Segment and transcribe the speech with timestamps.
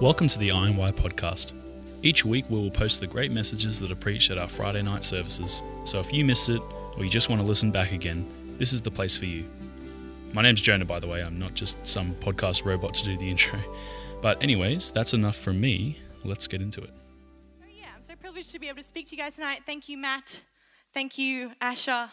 [0.00, 1.50] Welcome to the INY podcast.
[2.04, 5.02] Each week we will post the great messages that are preached at our Friday night
[5.02, 5.64] services.
[5.86, 6.62] So if you missed it
[6.96, 8.24] or you just want to listen back again,
[8.58, 9.50] this is the place for you.
[10.32, 11.20] My name's Jonah, by the way.
[11.20, 13.58] I'm not just some podcast robot to do the intro.
[14.22, 15.98] But, anyways, that's enough from me.
[16.22, 16.90] Let's get into it.
[17.60, 19.62] Oh, yeah, I'm so privileged to be able to speak to you guys tonight.
[19.66, 20.42] Thank you, Matt.
[20.94, 22.08] Thank you, Asha.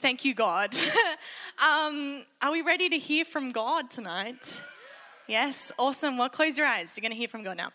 [0.00, 0.76] Thank you, God.
[1.66, 4.60] um, are we ready to hear from God tonight?
[5.28, 6.18] Yes, awesome.
[6.18, 6.96] Well, close your eyes.
[6.96, 7.70] You're going to hear from God now.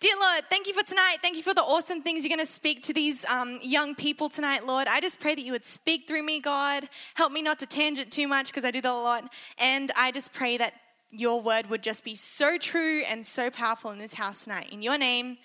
[0.00, 1.18] Dear Lord, thank you for tonight.
[1.20, 4.30] Thank you for the awesome things you're going to speak to these um, young people
[4.30, 4.88] tonight, Lord.
[4.88, 6.88] I just pray that you would speak through me, God.
[7.12, 9.30] Help me not to tangent too much because I do that a lot.
[9.58, 10.72] And I just pray that
[11.10, 14.70] your word would just be so true and so powerful in this house tonight.
[14.72, 15.36] In your name,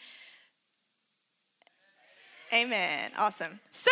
[2.53, 3.11] amen.
[3.17, 3.59] Awesome.
[3.69, 3.91] So,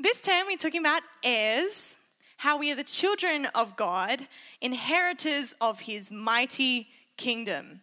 [0.00, 1.96] this term we're talking about heirs
[2.36, 4.26] how we are the children of God,
[4.60, 7.80] inheritors of his mighty kingdom.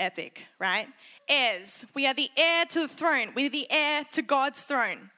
[0.00, 0.88] Epic, right?
[1.28, 1.86] Heirs.
[1.94, 5.10] We are the heir to the throne, we're the heir to God's throne.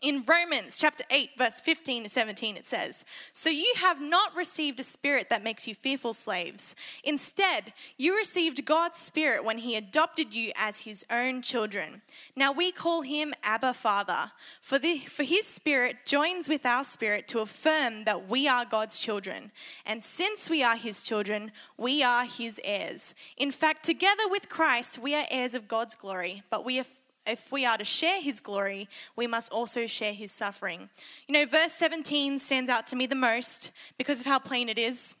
[0.00, 4.78] In Romans chapter 8, verse 15 to 17, it says, So you have not received
[4.78, 6.76] a spirit that makes you fearful slaves.
[7.02, 12.02] Instead, you received God's spirit when he adopted you as his own children.
[12.36, 17.26] Now we call him Abba Father, for, the, for his spirit joins with our spirit
[17.28, 19.50] to affirm that we are God's children.
[19.84, 23.16] And since we are his children, we are his heirs.
[23.36, 26.84] In fact, together with Christ, we are heirs of God's glory, but we are
[27.28, 30.88] if we are to share his glory, we must also share his suffering.
[31.26, 34.78] You know, verse 17 stands out to me the most because of how plain it
[34.78, 35.16] is.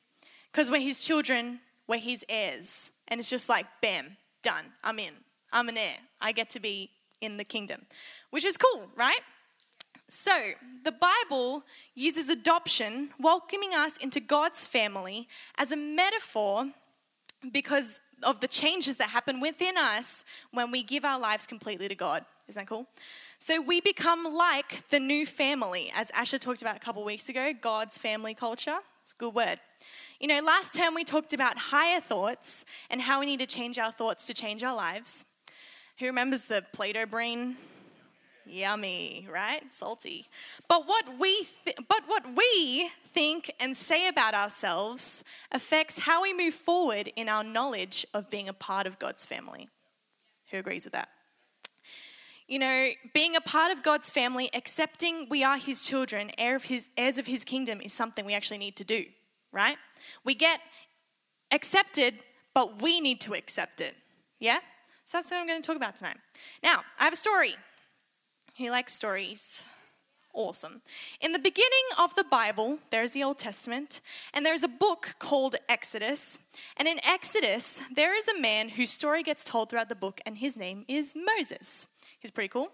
[0.50, 2.92] Because we're his children, we're his heirs.
[3.08, 4.64] And it's just like, bam, done.
[4.82, 5.12] I'm in.
[5.52, 5.96] I'm an heir.
[6.20, 7.86] I get to be in the kingdom,
[8.30, 9.20] which is cool, right?
[10.08, 10.32] So,
[10.84, 15.28] the Bible uses adoption, welcoming us into God's family,
[15.58, 16.72] as a metaphor
[17.52, 21.94] because of the changes that happen within us when we give our lives completely to
[21.94, 22.24] God.
[22.48, 22.86] Isn't that cool?
[23.38, 27.52] So we become like the new family, as Asher talked about a couple weeks ago,
[27.60, 28.78] God's family culture.
[29.02, 29.60] It's a good word.
[30.18, 33.78] You know, last term we talked about higher thoughts and how we need to change
[33.78, 35.26] our thoughts to change our lives.
[35.98, 37.56] Who remembers the Play-Doh brain?
[38.48, 39.72] Yummy, right?
[39.72, 40.28] Salty.
[40.68, 46.32] But what we th- but what we think and say about ourselves affects how we
[46.32, 49.68] move forward in our knowledge of being a part of God's family.
[50.50, 51.08] Who agrees with that?
[52.46, 56.64] You know, being a part of God's family, accepting we are his children, heir of
[56.64, 59.04] his, heirs of his kingdom is something we actually need to do,
[59.52, 59.76] right?
[60.24, 60.60] We get
[61.52, 62.14] accepted,
[62.54, 63.96] but we need to accept it.
[64.40, 64.60] Yeah?
[65.04, 66.16] So that's what I'm going to talk about tonight.
[66.62, 67.54] Now, I have a story
[68.58, 69.64] who likes stories?
[70.34, 70.82] Awesome.
[71.20, 74.00] In the beginning of the Bible, there's the Old Testament,
[74.34, 76.40] and there's a book called Exodus.
[76.76, 80.38] And in Exodus, there is a man whose story gets told throughout the book, and
[80.38, 81.86] his name is Moses.
[82.18, 82.72] He's pretty cool.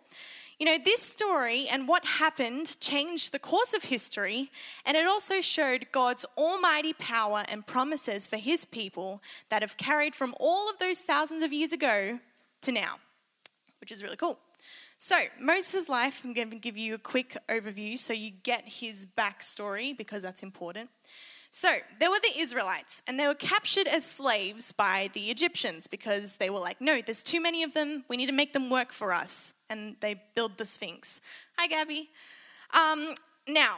[0.58, 4.50] You know, this story and what happened changed the course of history,
[4.86, 10.14] and it also showed God's almighty power and promises for his people that have carried
[10.14, 12.20] from all of those thousands of years ago
[12.62, 12.96] to now,
[13.80, 14.38] which is really cool.
[14.98, 19.06] So, Moses' life, I'm going to give you a quick overview so you get his
[19.06, 20.88] backstory because that's important.
[21.50, 26.36] So, there were the Israelites, and they were captured as slaves by the Egyptians because
[26.36, 28.04] they were like, no, there's too many of them.
[28.08, 29.54] We need to make them work for us.
[29.68, 31.20] And they build the Sphinx.
[31.58, 32.08] Hi, Gabby.
[32.72, 33.14] Um,
[33.46, 33.76] now,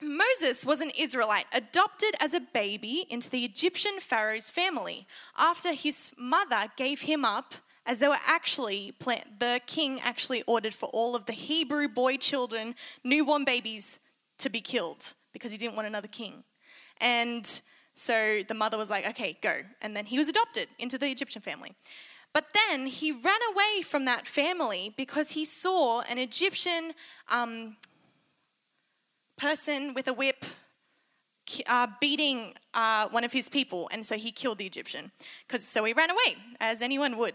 [0.00, 6.12] Moses was an Israelite, adopted as a baby into the Egyptian Pharaoh's family after his
[6.18, 7.54] mother gave him up
[7.86, 12.74] as they were actually, the king actually ordered for all of the Hebrew boy children,
[13.04, 14.00] newborn babies,
[14.38, 16.44] to be killed because he didn't want another king.
[17.00, 17.60] And
[17.94, 19.54] so the mother was like, okay, go.
[19.80, 21.74] And then he was adopted into the Egyptian family.
[22.32, 26.92] But then he ran away from that family because he saw an Egyptian
[27.30, 27.76] um,
[29.38, 30.44] person with a whip
[31.66, 35.12] uh, beating uh, one of his people, and so he killed the Egyptian.
[35.48, 37.34] Cause, so he ran away, as anyone would.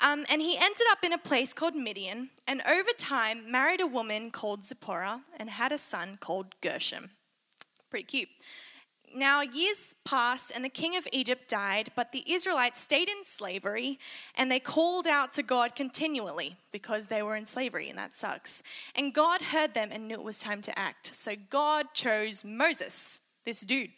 [0.00, 3.86] Um, and he ended up in a place called Midian, and over time married a
[3.86, 7.10] woman called Zipporah and had a son called Gershom.
[7.90, 8.28] Pretty cute.
[9.14, 13.98] Now, years passed, and the king of Egypt died, but the Israelites stayed in slavery,
[14.34, 18.62] and they called out to God continually because they were in slavery, and that sucks.
[18.94, 21.14] And God heard them and knew it was time to act.
[21.14, 23.90] So God chose Moses, this dude.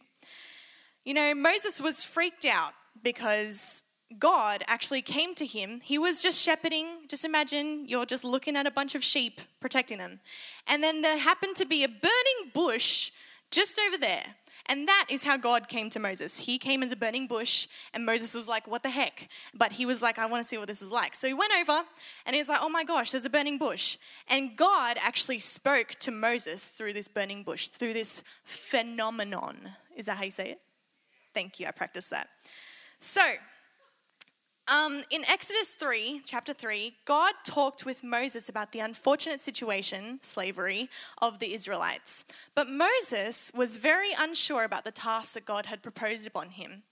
[1.04, 3.82] You know, Moses was freaked out because
[4.18, 5.80] God actually came to him.
[5.82, 7.02] He was just shepherding.
[7.08, 10.20] Just imagine you're just looking at a bunch of sheep, protecting them.
[10.66, 13.12] And then there happened to be a burning bush
[13.50, 14.24] just over there.
[14.66, 16.38] And that is how God came to Moses.
[16.38, 19.28] He came as a burning bush, and Moses was like, What the heck?
[19.52, 21.16] But he was like, I want to see what this is like.
[21.16, 21.82] So he went over,
[22.24, 23.98] and he was like, Oh my gosh, there's a burning bush.
[24.28, 29.56] And God actually spoke to Moses through this burning bush, through this phenomenon.
[29.96, 30.60] Is that how you say it?
[31.34, 32.28] Thank you, I practiced that.
[33.00, 33.22] So,
[34.70, 40.88] um, in Exodus 3, chapter 3, God talked with Moses about the unfortunate situation, slavery,
[41.20, 42.24] of the Israelites.
[42.54, 46.84] But Moses was very unsure about the task that God had proposed upon him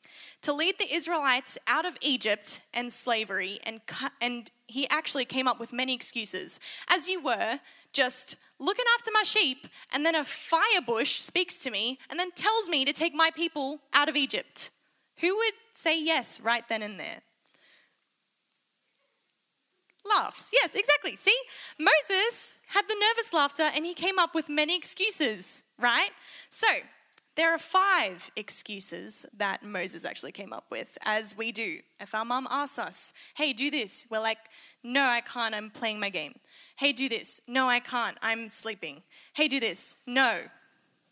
[0.43, 3.81] to lead the Israelites out of Egypt and slavery, and,
[4.21, 6.59] and he actually came up with many excuses.
[6.89, 7.61] As you were,
[7.93, 12.33] just looking after my sheep, and then a fire bush speaks to me and then
[12.33, 14.71] tells me to take my people out of Egypt.
[15.21, 17.23] Who would say yes right then and there?
[20.09, 20.51] Laughs.
[20.53, 21.17] Yes, exactly.
[21.17, 21.37] See,
[21.79, 26.11] Moses had the nervous laughter and he came up with many excuses, right?
[26.49, 26.67] So,
[27.37, 31.79] there are five excuses that Moses actually came up with, as we do.
[32.01, 34.39] If our mum asks us, hey, do this, we're like,
[34.83, 36.35] no, I can't, I'm playing my game.
[36.77, 37.41] Hey, do this.
[37.47, 39.03] No, I can't, I'm sleeping.
[39.35, 39.99] Hey, do this.
[40.05, 40.41] No.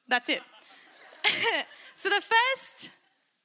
[0.08, 0.40] That's it.
[1.94, 2.90] so the first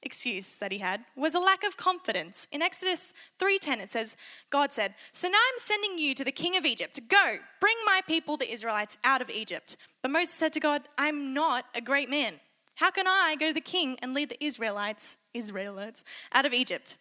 [0.03, 2.47] excuse that he had was a lack of confidence.
[2.51, 4.17] In Exodus 3:10 it says,
[4.49, 6.99] God said, "So now I'm sending you to the king of Egypt.
[7.07, 11.33] Go, bring my people the Israelites out of Egypt." But Moses said to God, "I'm
[11.33, 12.39] not a great man.
[12.75, 16.03] How can I go to the king and lead the Israelites, Israelites
[16.33, 16.97] out of Egypt?"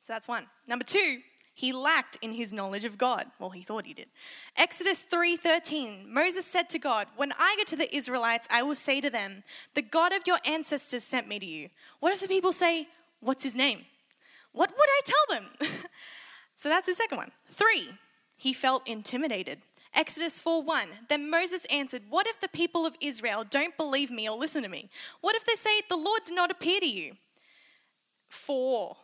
[0.00, 0.48] So that's one.
[0.66, 1.22] Number 2,
[1.54, 3.30] he lacked in his knowledge of God.
[3.38, 4.08] Well, he thought he did.
[4.56, 6.12] Exodus 3:13.
[6.12, 9.44] Moses said to God, "When I go to the Israelites, I will say to them,
[9.74, 11.70] the God of your ancestors sent me to you."
[12.00, 12.88] What if the people say,
[13.20, 13.86] "What's his name?"
[14.52, 15.56] What would I tell them?
[16.54, 17.32] so that's the second one.
[17.48, 17.98] 3.
[18.36, 19.62] He felt intimidated.
[19.92, 21.06] Exodus 4:1.
[21.08, 24.68] Then Moses answered, "What if the people of Israel don't believe me or listen to
[24.68, 24.90] me?
[25.20, 27.16] What if they say the Lord did not appear to you?"
[28.28, 28.96] 4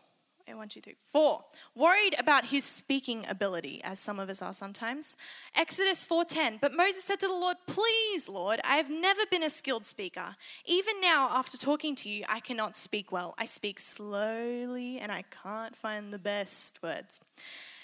[0.57, 1.45] one, two, three, four.
[1.75, 5.17] Worried about his speaking ability, as some of us are sometimes.
[5.55, 6.59] Exodus 4:10.
[6.61, 10.37] But Moses said to the Lord, "Please, Lord, I have never been a skilled speaker.
[10.65, 13.35] Even now, after talking to you, I cannot speak well.
[13.39, 17.21] I speak slowly, and I can't find the best words."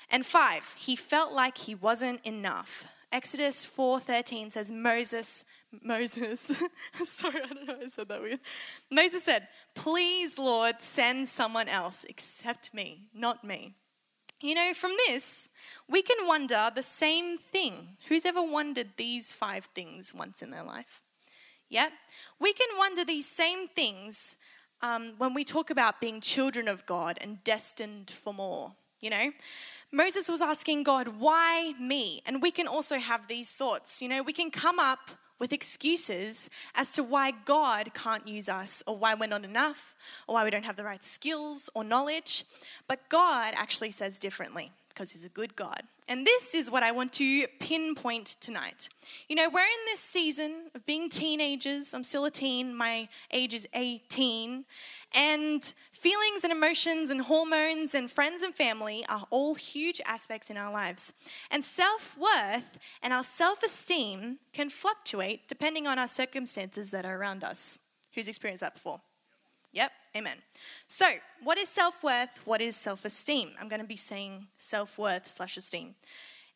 [0.09, 2.87] And five, he felt like he wasn't enough.
[3.12, 5.45] Exodus 4:13 says Moses
[5.83, 6.63] Moses
[7.05, 8.41] sorry I don't know I said that weird.
[8.91, 13.75] Moses said, "Please Lord, send someone else except me, not me."
[14.41, 15.49] You know, from this,
[15.89, 17.97] we can wonder the same thing.
[18.09, 21.01] Who's ever wondered these five things once in their life?
[21.71, 21.89] Yeah?
[22.39, 24.37] We can wonder these same things
[24.83, 29.33] um, when we talk about being children of God and destined for more, you know?
[29.91, 32.21] Moses was asking God, why me?
[32.27, 34.03] And we can also have these thoughts.
[34.03, 38.83] You know, we can come up with excuses as to why God can't use us
[38.87, 39.94] or why we're not enough
[40.27, 42.44] or why we don't have the right skills or knowledge.
[42.88, 45.83] But God actually says differently because He's a good God.
[46.09, 48.88] And this is what I want to pinpoint tonight.
[49.29, 51.93] You know, we're in this season of being teenagers.
[51.93, 54.65] I'm still a teen, my age is 18.
[55.15, 60.57] And feelings and emotions and hormones and friends and family are all huge aspects in
[60.57, 61.13] our lives.
[61.51, 67.17] And self worth and our self esteem can fluctuate depending on our circumstances that are
[67.17, 67.79] around us.
[68.15, 69.01] Who's experienced that before?
[69.73, 70.38] Yep, amen.
[70.87, 71.07] So,
[71.43, 72.41] what is self worth?
[72.45, 73.50] What is self esteem?
[73.61, 75.95] I'm going to be saying self worth slash esteem.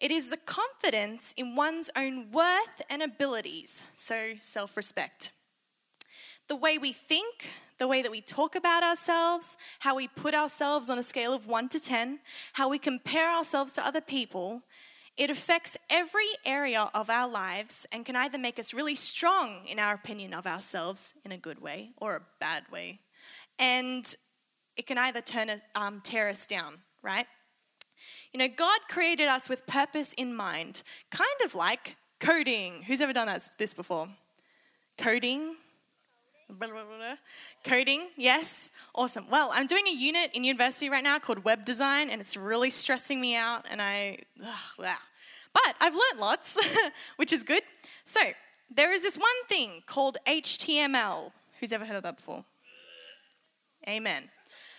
[0.00, 5.32] It is the confidence in one's own worth and abilities, so self respect.
[6.50, 10.90] The way we think, the way that we talk about ourselves, how we put ourselves
[10.90, 12.18] on a scale of 1 to 10,
[12.54, 14.64] how we compare ourselves to other people,
[15.16, 19.78] it affects every area of our lives and can either make us really strong in
[19.78, 22.98] our opinion of ourselves in a good way or a bad way.
[23.60, 24.12] And
[24.76, 27.26] it can either turn, um, tear us down, right?
[28.32, 32.82] You know, God created us with purpose in mind, kind of like coding.
[32.88, 34.08] Who's ever done that, this before?
[34.98, 35.54] Coding,
[36.58, 37.14] Blah, blah, blah,
[37.64, 39.26] Coding, yes, awesome.
[39.30, 42.70] Well, I'm doing a unit in university right now called web design, and it's really
[42.70, 43.66] stressing me out.
[43.70, 46.58] And I, ugh, but I've learned lots,
[47.16, 47.62] which is good.
[48.04, 48.20] So
[48.74, 51.30] there is this one thing called HTML.
[51.58, 52.44] Who's ever heard of that before?
[53.88, 54.30] Amen.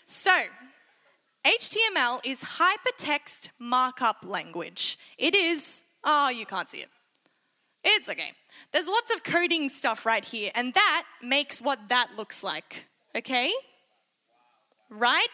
[0.06, 0.36] So
[1.46, 4.98] HTML is hypertext markup language.
[5.18, 6.90] It is, oh, you can't see it.
[7.84, 8.34] It's okay.
[8.72, 12.86] There's lots of coding stuff right here, and that makes what that looks like,
[13.16, 13.52] okay?
[14.90, 15.28] Right?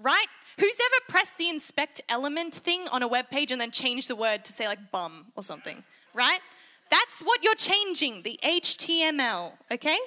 [0.00, 0.26] Right?
[0.58, 4.16] Who's ever pressed the inspect element thing on a web page and then changed the
[4.16, 5.82] word to say like bum or something,
[6.14, 6.40] right?
[6.90, 9.98] That's what you're changing, the HTML, okay?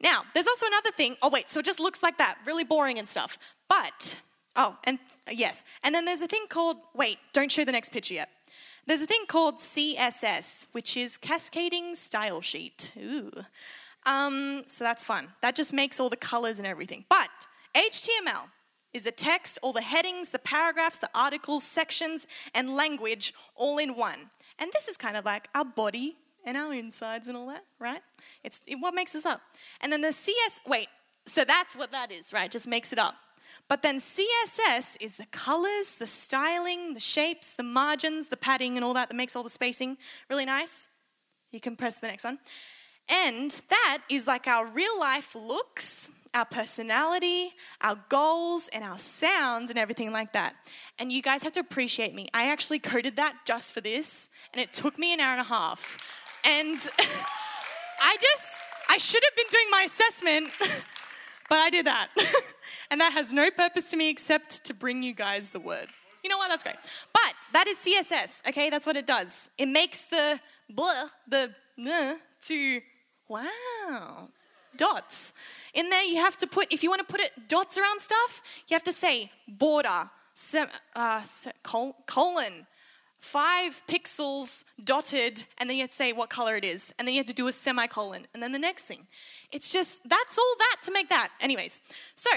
[0.00, 1.16] Now, there's also another thing.
[1.22, 3.38] Oh, wait, so it just looks like that, really boring and stuff.
[3.68, 4.20] But,
[4.56, 4.98] oh, and
[5.30, 5.64] yes.
[5.82, 8.28] And then there's a thing called, wait, don't show the next picture yet.
[8.86, 12.92] There's a thing called CSS, which is Cascading Style Sheet.
[12.98, 13.30] Ooh.
[14.04, 15.28] Um, so that's fun.
[15.40, 17.06] That just makes all the colors and everything.
[17.08, 17.30] But
[17.74, 18.50] HTML
[18.92, 23.96] is the text, all the headings, the paragraphs, the articles, sections, and language all in
[23.96, 24.30] one.
[24.58, 28.02] And this is kind of like our body and our insides and all that, right?
[28.44, 29.40] It's what makes us up.
[29.80, 30.88] And then the CS, wait,
[31.26, 32.50] so that's what that is, right?
[32.50, 33.14] Just makes it up.
[33.68, 38.84] But then CSS is the colors, the styling, the shapes, the margins, the padding, and
[38.84, 39.96] all that that makes all the spacing
[40.28, 40.88] really nice.
[41.50, 42.38] You can press the next one.
[43.08, 47.50] And that is like our real life looks, our personality,
[47.82, 50.54] our goals, and our sounds, and everything like that.
[50.98, 52.28] And you guys have to appreciate me.
[52.32, 55.44] I actually coded that just for this, and it took me an hour and a
[55.44, 55.98] half.
[56.44, 56.78] And
[58.00, 60.50] I just, I should have been doing my assessment,
[61.54, 62.08] but I did that.
[62.90, 65.86] and that has no purpose to me except to bring you guys the word.
[66.24, 66.48] You know what?
[66.48, 66.74] That's great.
[67.12, 68.70] But that is CSS, okay?
[68.70, 69.52] That's what it does.
[69.56, 71.54] It makes the blah, the
[71.88, 72.14] uh,
[72.46, 72.80] to
[73.28, 74.30] wow,
[74.76, 75.32] dots.
[75.74, 78.42] In there, you have to put, if you want to put it dots around stuff,
[78.66, 81.22] you have to say border, sem, uh,
[81.62, 82.66] colon,
[83.24, 87.14] five pixels dotted, and then you have to say what color it is, and then
[87.14, 89.06] you have to do a semicolon, and then the next thing.
[89.50, 91.30] It's just, that's all that to make that.
[91.40, 91.80] Anyways,
[92.14, 92.30] so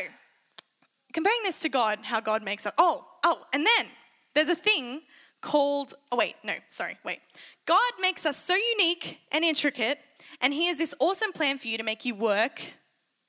[1.12, 2.72] comparing this to God, how God makes us.
[2.78, 3.88] Oh, oh, and then
[4.34, 5.02] there's a thing
[5.42, 7.20] called, oh, wait, no, sorry, wait.
[7.66, 10.00] God makes us so unique and intricate,
[10.42, 12.62] and He has this awesome plan for you to make you work,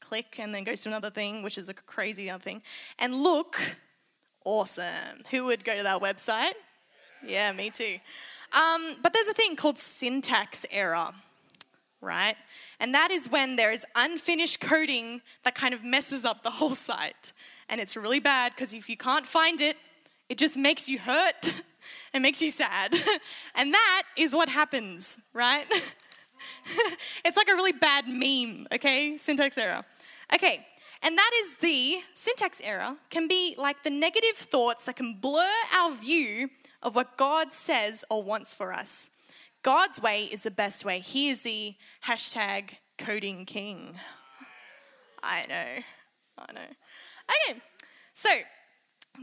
[0.01, 2.63] click, and then goes to another thing, which is a crazy other thing,
[3.01, 3.77] and look
[4.45, 5.25] awesome.
[5.33, 6.53] Who would go to that website?
[7.27, 7.99] Yeah, me too.
[8.53, 11.11] Um, but there's a thing called syntax error,
[12.01, 12.37] right?
[12.81, 16.75] And that is when there is unfinished coding that kind of messes up the whole
[16.75, 17.33] site.
[17.69, 19.77] And it's really bad because if you can't find it,
[20.29, 21.63] it just makes you hurt.
[22.15, 22.95] it makes you sad.
[23.55, 25.67] and that is what happens, right?
[27.25, 29.19] it's like a really bad meme, okay?
[29.19, 29.85] Syntax error.
[30.35, 30.67] Okay,
[31.03, 35.49] and that is the syntax error can be like the negative thoughts that can blur
[35.75, 36.51] our view
[36.83, 39.11] of what God says or wants for us.
[39.63, 41.01] God's way is the best way.
[41.01, 41.75] He is the
[42.07, 43.97] hashtag coding king.
[45.23, 45.83] I know.
[46.39, 46.61] I know.
[47.51, 47.61] Okay,
[48.15, 48.31] so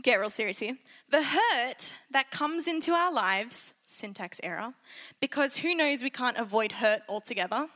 [0.01, 0.77] get real serious here.
[1.09, 4.74] The hurt that comes into our lives, syntax error,
[5.21, 7.67] because who knows we can't avoid hurt altogether.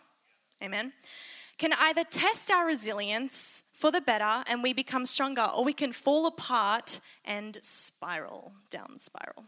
[0.62, 0.92] Amen.
[1.58, 5.94] Can either test our resilience for the better and we become stronger, or we can
[5.94, 9.46] fall apart and spiral down spiral.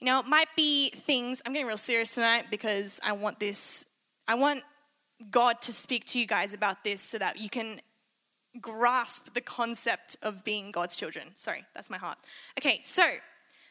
[0.00, 3.86] You know, it might be things, I'm getting real serious tonight because I want this,
[4.28, 4.62] I want
[5.30, 7.80] God to speak to you guys about this so that you can
[8.60, 11.28] grasp the concept of being God's children.
[11.36, 12.18] Sorry, that's my heart.
[12.58, 13.04] Okay, so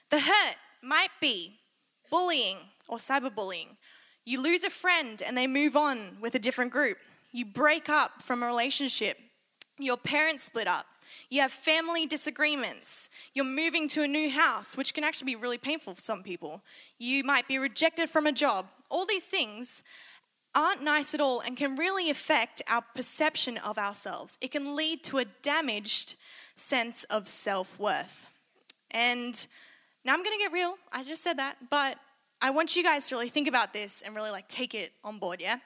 [0.09, 1.59] the hurt might be
[2.09, 3.77] bullying or cyberbullying.
[4.25, 6.97] You lose a friend and they move on with a different group.
[7.31, 9.17] You break up from a relationship.
[9.79, 10.85] Your parents split up.
[11.29, 13.09] You have family disagreements.
[13.33, 16.63] You're moving to a new house, which can actually be really painful for some people.
[16.99, 18.67] You might be rejected from a job.
[18.89, 19.83] All these things
[20.55, 24.37] aren't nice at all and can really affect our perception of ourselves.
[24.41, 26.15] It can lead to a damaged
[26.55, 28.27] sense of self worth.
[28.91, 29.47] And
[30.05, 30.75] now I'm going to get real.
[30.91, 31.97] I just said that, but
[32.41, 35.17] I want you guys to really think about this and really like take it on
[35.17, 35.57] board, yeah?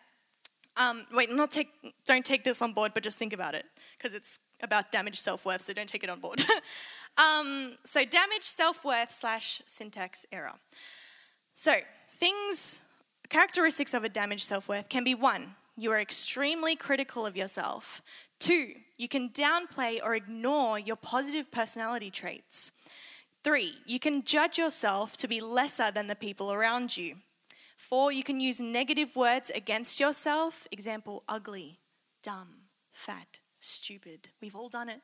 [0.77, 1.70] Um, wait, not take,
[2.06, 3.66] don't take this on board, but just think about it
[3.98, 6.43] because it's about damaged self worth, so don't take it on board.
[7.17, 10.53] um, so, damaged self worth slash syntax error.
[11.53, 11.73] So,
[12.11, 12.83] things
[13.29, 18.01] Characteristics of a damaged self worth can be one, you are extremely critical of yourself.
[18.39, 22.71] Two, you can downplay or ignore your positive personality traits.
[23.43, 27.17] Three, you can judge yourself to be lesser than the people around you.
[27.75, 30.67] Four, you can use negative words against yourself.
[30.71, 31.79] Example, ugly,
[32.23, 34.29] dumb, fat, stupid.
[34.41, 35.01] We've all done it.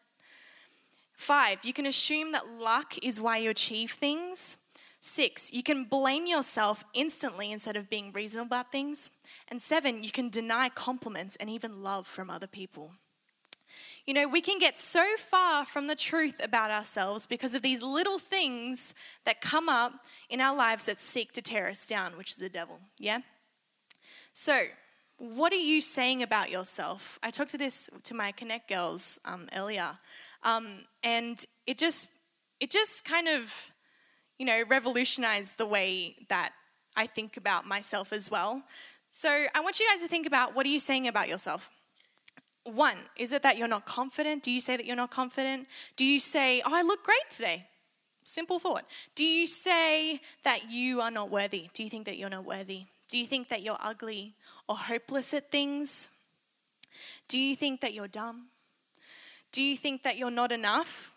[1.14, 4.58] Five, you can assume that luck is why you achieve things.
[5.00, 9.12] Six, you can blame yourself instantly instead of being reasonable about things.
[9.50, 12.94] And seven, you can deny compliments and even love from other people.
[14.06, 17.82] You know, we can get so far from the truth about ourselves because of these
[17.82, 18.94] little things
[19.26, 19.94] that come up
[20.30, 22.80] in our lives that seek to tear us down, which is the devil.
[22.98, 23.20] Yeah?
[24.34, 24.64] So,
[25.18, 27.20] what are you saying about yourself?
[27.24, 29.98] I talked to this to my Connect girls um, earlier,
[30.44, 32.10] um, and it just,
[32.60, 33.72] it just kind of
[34.38, 36.52] you know, revolutionized the way that
[36.96, 38.64] I think about myself as well.
[39.10, 41.70] So I want you guys to think about what are you saying about yourself?
[42.64, 44.44] One, is it that you're not confident?
[44.44, 45.68] Do you say that you're not confident?
[45.96, 47.64] Do you say, oh, I look great today?
[48.24, 48.86] Simple thought.
[49.16, 51.70] Do you say that you are not worthy?
[51.74, 52.86] Do you think that you're not worthy?
[53.10, 54.34] Do you think that you're ugly
[54.74, 56.10] or hopeless at things?
[57.28, 58.48] Do you think that you're dumb?
[59.52, 61.16] Do you think that you're not enough?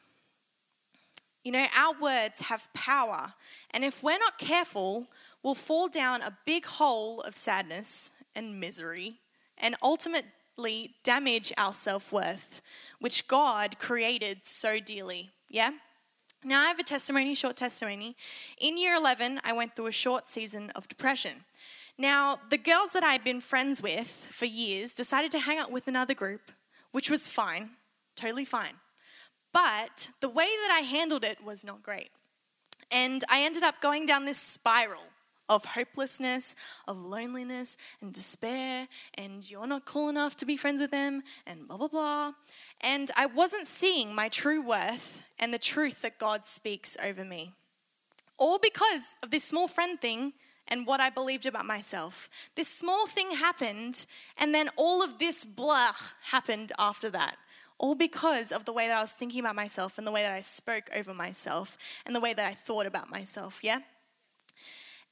[1.43, 3.33] You know, our words have power,
[3.71, 5.07] and if we're not careful,
[5.43, 9.21] we'll fall down a big hole of sadness and misery
[9.57, 12.61] and ultimately damage our self worth,
[12.99, 15.31] which God created so dearly.
[15.49, 15.71] Yeah?
[16.45, 18.17] Now, I have a testimony, short testimony.
[18.59, 21.45] In year 11, I went through a short season of depression.
[21.99, 25.73] Now, the girls that I had been friends with for years decided to hang out
[25.73, 26.53] with another group,
[26.93, 27.71] which was fine,
[28.17, 28.75] totally fine.
[29.53, 32.11] But the way that I handled it was not great.
[32.91, 35.05] And I ended up going down this spiral
[35.49, 36.55] of hopelessness,
[36.87, 41.69] of loneliness and despair, and you're not cool enough to be friends with them, and
[41.69, 42.33] blah, blah, blah.
[42.81, 47.53] And I wasn't seeing my true worth and the truth that God speaks over me.
[48.39, 50.35] All because of this small friend thing
[50.69, 52.29] and what I believed about myself.
[52.55, 54.07] This small thing happened,
[54.37, 55.93] and then all of this blah
[56.31, 57.37] happened after that.
[57.79, 60.33] All because of the way that I was thinking about myself and the way that
[60.33, 63.81] I spoke over myself and the way that I thought about myself, yeah?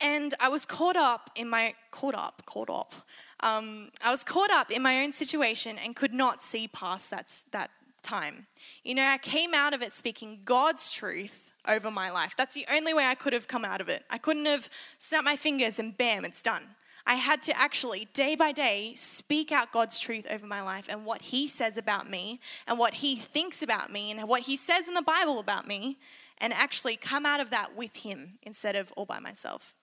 [0.01, 2.95] And I was caught up in my, caught up, caught up.
[3.41, 7.31] Um, I was caught up in my own situation and could not see past that,
[7.53, 7.71] that
[8.05, 8.47] time.
[8.85, 12.35] You know, I came out of it speaking God's truth over my life.
[12.37, 14.05] That's the only way I could have come out of it.
[14.11, 16.63] I couldn't have snapped my fingers and bam, it's done.
[17.07, 21.05] I had to actually, day by day, speak out God's truth over my life and
[21.05, 24.89] what He says about me and what He thinks about me and what He says
[24.89, 25.99] in the Bible about me,
[26.39, 29.75] and actually come out of that with Him instead of all by myself.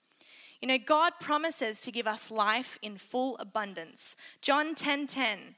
[0.61, 4.15] You know, God promises to give us life in full abundance.
[4.41, 5.55] John 10 10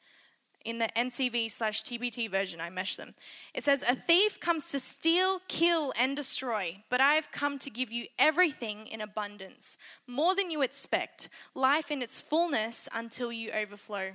[0.65, 3.15] in the NCV slash TPT version, I mesh them.
[3.53, 7.69] It says, A thief comes to steal, kill, and destroy, but I have come to
[7.69, 13.51] give you everything in abundance, more than you expect, life in its fullness until you
[13.51, 14.11] overflow.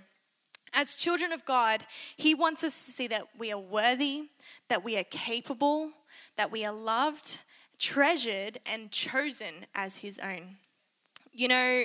[0.73, 1.85] As children of God,
[2.17, 4.29] He wants us to see that we are worthy,
[4.69, 5.91] that we are capable,
[6.37, 7.39] that we are loved,
[7.79, 10.57] treasured, and chosen as His own.
[11.33, 11.85] You know,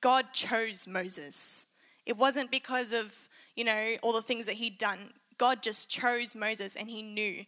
[0.00, 1.66] God chose Moses.
[2.06, 3.28] It wasn't because of
[3.60, 5.10] you know, all the things that he'd done.
[5.36, 7.44] God just chose Moses and he knew.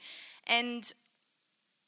[0.47, 0.85] And,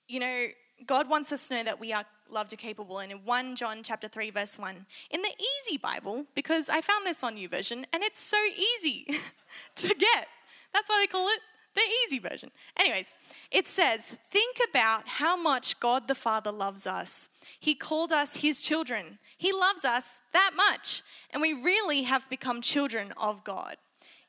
[0.08, 0.46] you know,
[0.86, 3.00] God wants us to know that we are loved and capable.
[3.00, 7.04] And in 1 John chapter 3, verse 1, in the easy Bible, because I found
[7.04, 9.04] this on YouVersion and it's so easy
[9.74, 10.26] to get.
[10.72, 11.40] That's why they call it
[11.74, 12.50] the easy version.
[12.78, 13.14] Anyways,
[13.50, 17.28] it says, Think about how much God the Father loves us.
[17.60, 19.18] He called us His children.
[19.36, 21.02] He loves us that much.
[21.30, 23.76] And we really have become children of God.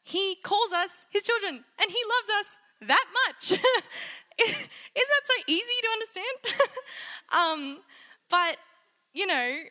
[0.06, 3.52] He calls us his children and he loves us that much.
[4.40, 6.60] Isn't that so easy to understand?
[7.34, 7.80] um,
[8.30, 8.58] but,
[9.14, 9.64] you know,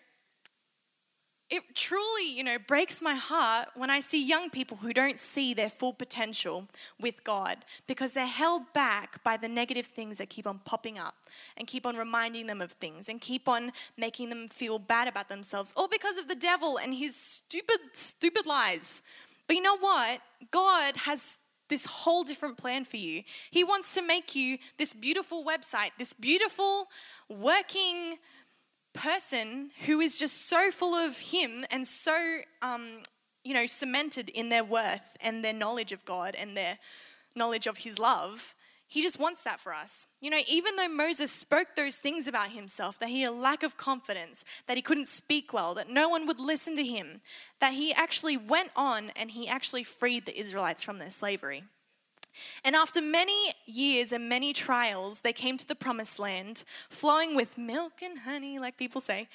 [1.50, 5.54] it truly, you know, breaks my heart when I see young people who don't see
[5.54, 6.66] their full potential
[7.00, 11.14] with God because they're held back by the negative things that keep on popping up
[11.56, 15.28] and keep on reminding them of things and keep on making them feel bad about
[15.28, 19.02] themselves, all because of the devil and his stupid, stupid lies
[19.46, 20.20] but you know what?
[20.50, 23.22] God has this whole different plan for you.
[23.50, 26.86] He wants to make you this beautiful website, this beautiful
[27.28, 28.16] working
[28.92, 33.02] person who is just so full of Him and so, um,
[33.42, 36.78] you know, cemented in their worth and their knowledge of God and their
[37.34, 38.54] knowledge of His love
[38.94, 40.06] he just wants that for us.
[40.20, 43.64] You know, even though Moses spoke those things about himself, that he had a lack
[43.64, 47.20] of confidence, that he couldn't speak well, that no one would listen to him,
[47.58, 51.64] that he actually went on and he actually freed the Israelites from their slavery.
[52.64, 57.58] And after many years and many trials, they came to the promised land, flowing with
[57.58, 59.26] milk and honey, like people say,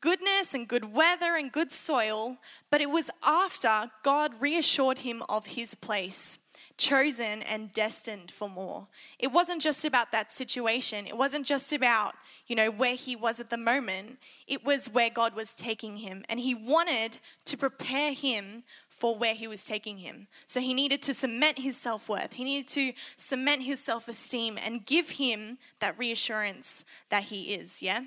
[0.00, 2.36] goodness and good weather and good soil.
[2.70, 6.38] But it was after God reassured him of his place
[6.76, 8.88] chosen and destined for more.
[9.18, 11.06] It wasn't just about that situation.
[11.06, 12.14] It wasn't just about,
[12.46, 14.18] you know, where he was at the moment.
[14.48, 16.24] It was where God was taking him.
[16.28, 20.26] And he wanted to prepare him for where he was taking him.
[20.46, 22.32] So he needed to cement his self worth.
[22.32, 27.82] He needed to cement his self esteem and give him that reassurance that he is.
[27.82, 28.00] Yeah?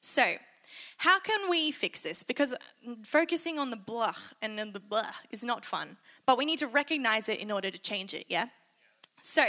[0.00, 0.36] So,
[0.98, 2.22] how can we fix this?
[2.22, 2.54] Because
[3.04, 6.66] focusing on the blah and then the blah is not fun but we need to
[6.66, 8.46] recognize it in order to change it, yeah?
[9.20, 9.44] So,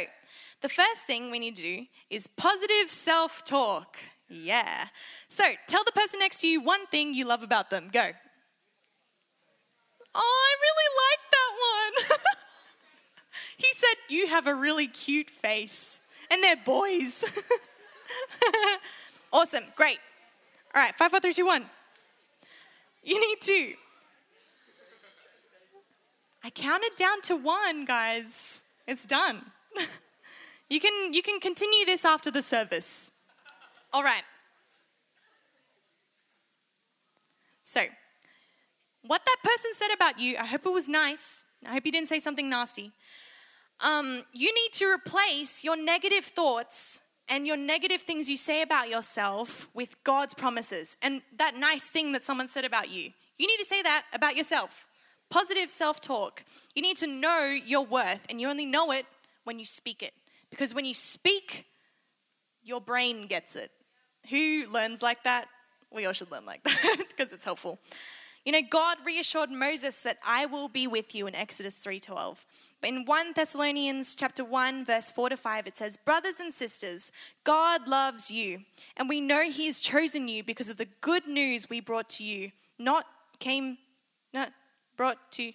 [0.62, 3.98] the first thing we need to do is positive self talk.
[4.30, 4.86] Yeah.
[5.28, 7.90] So, tell the person next to you one thing you love about them.
[7.92, 8.12] Go.
[10.18, 11.50] Oh, I really like that
[12.14, 12.20] one.
[13.58, 17.24] He said, You have a really cute face, and they're boys.
[19.34, 20.00] awesome, great.
[20.74, 21.66] All right, five, four, three, two, one.
[23.04, 23.74] You need to.
[26.46, 28.66] I counted down to one, guys.
[28.88, 29.42] It's done.
[30.70, 33.12] you can you can continue this after the service.
[33.92, 34.22] All right.
[37.64, 37.82] So,
[39.08, 41.48] what that person said about you, I hope it was nice.
[41.66, 42.92] I hope you didn't say something nasty.
[43.80, 48.88] Um, you need to replace your negative thoughts and your negative things you say about
[48.88, 53.10] yourself with God's promises and that nice thing that someone said about you.
[53.36, 54.88] You need to say that about yourself.
[55.30, 56.44] Positive self talk.
[56.76, 59.06] You need to know your worth, and you only know it
[59.44, 60.14] when you speak it.
[60.50, 61.66] Because when you speak,
[62.64, 63.72] your brain gets it.
[64.30, 65.48] Who learns like that?
[65.92, 67.80] We all should learn like that because it's helpful.
[68.46, 72.46] You know, God reassured Moses that I will be with you in Exodus 3:12.
[72.80, 77.12] But in 1 Thessalonians chapter 1 verse 4 to 5 it says, "Brothers and sisters,
[77.44, 81.70] God loves you, and we know he has chosen you because of the good news
[81.70, 83.08] we brought to you, not
[83.40, 83.80] came
[84.32, 84.54] not
[84.96, 85.54] brought to you.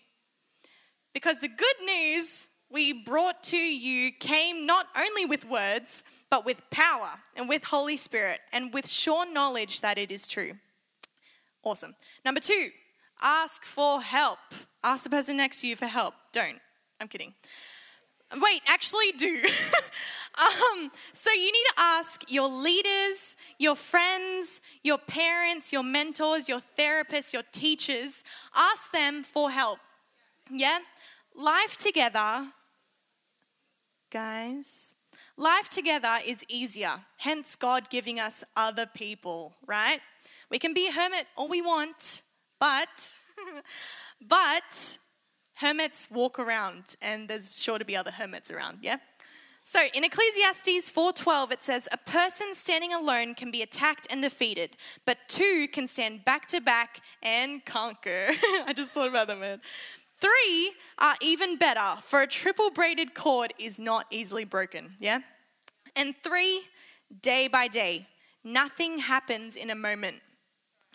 [1.13, 6.63] because the good news we brought to you came not only with words, but with
[6.71, 10.53] power and with Holy Spirit and with sure knowledge that it is true.
[11.65, 11.95] Awesome.
[12.25, 12.71] Number two,
[13.21, 14.39] ask for help.
[14.85, 16.15] Ask the person next to you for help.
[16.33, 16.61] Don't.
[17.01, 17.35] I'm kidding.
[18.37, 19.43] Wait, actually do.
[20.39, 26.61] um, so you need to ask your leaders, your friends, your parents, your mentors, your
[26.79, 28.23] therapists, your teachers.
[28.55, 29.81] Ask them for help.
[30.49, 30.79] Yeah?
[31.35, 32.49] Life together,
[34.11, 34.95] guys,
[35.37, 36.93] life together is easier.
[37.19, 40.01] Hence, God giving us other people, right?
[40.51, 42.23] We can be a hermit all we want,
[42.59, 43.15] but,
[44.29, 44.99] but
[45.61, 48.97] hermits walk around, and there's sure to be other hermits around, yeah?
[49.63, 54.77] So in Ecclesiastes 4:12 it says a person standing alone can be attacked and defeated,
[55.05, 58.29] but two can stand back to back and conquer.
[58.67, 59.61] I just thought about that man.
[60.19, 65.21] Three are even better, for a triple braided cord is not easily broken, yeah?
[65.95, 66.63] And three,
[67.23, 68.09] day by day.
[68.43, 70.21] Nothing happens in a moment.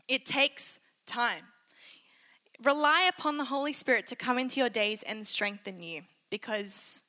[0.07, 1.43] It takes time.
[2.63, 7.03] Rely upon the Holy Spirit to come into your days and strengthen you because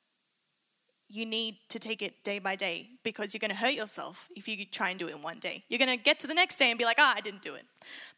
[1.09, 4.47] you need to take it day by day because you're going to hurt yourself if
[4.47, 5.63] you try and do it in one day.
[5.69, 7.41] You're going to get to the next day and be like, ah, oh, I didn't
[7.41, 7.63] do it.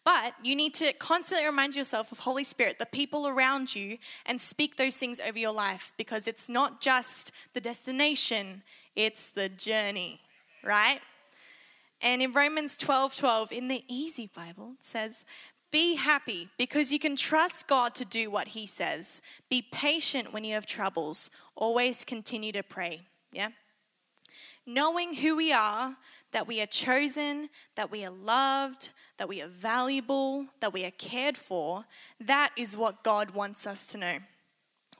[0.03, 4.41] But you need to constantly remind yourself of Holy Spirit, the people around you, and
[4.41, 8.63] speak those things over your life because it's not just the destination,
[8.95, 10.19] it's the journey,
[10.63, 10.99] right?
[12.01, 15.25] And in Romans 12 12, in the Easy Bible, it says,
[15.71, 19.21] Be happy because you can trust God to do what He says.
[19.49, 21.29] Be patient when you have troubles.
[21.55, 23.01] Always continue to pray.
[23.31, 23.49] Yeah?
[24.65, 25.95] Knowing who we are,
[26.31, 30.91] that we are chosen, that we are loved, that we are valuable, that we are
[30.91, 31.85] cared for,
[32.19, 34.17] that is what God wants us to know.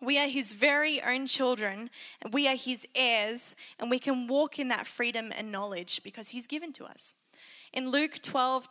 [0.02, 1.90] We are his very own children,
[2.22, 6.30] and we are his heirs, and we can walk in that freedom and knowledge because
[6.30, 7.16] he's given to us.
[7.74, 8.70] In Luke 12,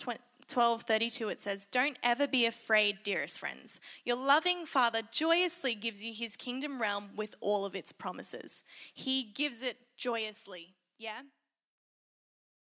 [0.49, 3.81] 12 32, it says, Don't ever be afraid, dearest friends.
[4.05, 8.65] Your loving Father joyously gives you his kingdom realm with all of its promises.
[8.95, 10.75] He gives it joyously.
[10.99, 11.21] Yeah?